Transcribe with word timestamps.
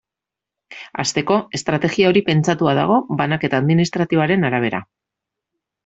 Hasteko, 1.03 1.37
estrategia 1.59 2.09
hori 2.13 2.25
pentsatua 2.31 2.75
dago 2.83 2.99
banaketa 3.23 3.63
administratiboaren 3.65 4.49
arabera. 4.53 4.85